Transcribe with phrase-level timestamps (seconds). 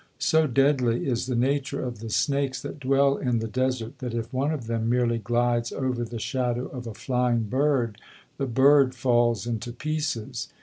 [0.17, 4.33] So deadly is the nature of the snakes that dwell in the desert, that if
[4.33, 7.99] one of them merely glides over the shadow of a flying bird,
[8.39, 10.47] the bird falls into pieces.